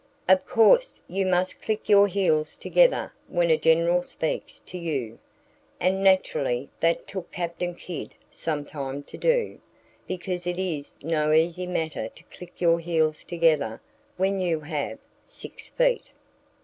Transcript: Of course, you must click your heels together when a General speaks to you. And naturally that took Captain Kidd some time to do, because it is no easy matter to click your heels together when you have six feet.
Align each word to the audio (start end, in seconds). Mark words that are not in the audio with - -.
Of 0.27 0.47
course, 0.47 0.99
you 1.07 1.27
must 1.27 1.61
click 1.61 1.87
your 1.87 2.07
heels 2.07 2.57
together 2.57 3.13
when 3.27 3.51
a 3.51 3.55
General 3.57 4.01
speaks 4.01 4.59
to 4.61 4.75
you. 4.79 5.19
And 5.79 6.03
naturally 6.03 6.69
that 6.79 7.05
took 7.07 7.31
Captain 7.31 7.75
Kidd 7.75 8.15
some 8.31 8.65
time 8.65 9.03
to 9.03 9.17
do, 9.19 9.61
because 10.07 10.47
it 10.47 10.57
is 10.57 10.97
no 11.03 11.31
easy 11.33 11.67
matter 11.67 12.09
to 12.15 12.23
click 12.35 12.59
your 12.59 12.79
heels 12.79 13.23
together 13.23 13.79
when 14.17 14.39
you 14.39 14.61
have 14.61 14.97
six 15.23 15.69
feet. 15.69 16.11